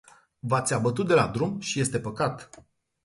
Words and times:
V-ați 0.39 0.73
abătut 0.73 1.07
de 1.07 1.13
la 1.13 1.27
drum 1.27 1.59
și 1.59 1.79
este 1.79 1.99
păcat. 1.99 2.49